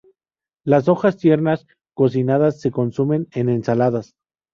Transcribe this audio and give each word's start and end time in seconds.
Las 0.65 0.87
hojas 0.89 1.17
tiernas 1.17 1.67
cocinadas 1.93 2.59
se 2.59 2.71
consumen 2.71 3.27
en 3.33 3.49
ensaladas. 3.49 4.15